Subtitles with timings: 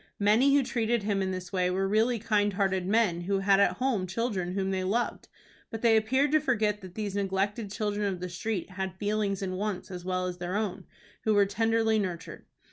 [0.17, 3.73] Many who treated him in this way were really kind hearted men who had at
[3.73, 5.27] home children whom they loved,
[5.69, 9.59] but they appeared to forget that these neglected children of the street had feelings and
[9.59, 10.85] wants as well as their own,
[11.23, 12.45] who were tenderly nurtured.